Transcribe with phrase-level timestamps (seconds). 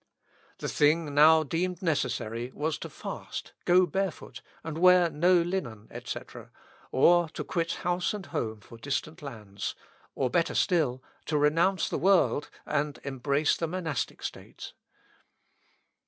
[0.57, 6.49] The thing now deemed necessary was to fast, go barefoot, and wear no linen, etc.,
[6.91, 9.75] or to quit house and home for distant lands,
[10.15, 14.73] or, better still, to renounce the world and embrace the monastic state!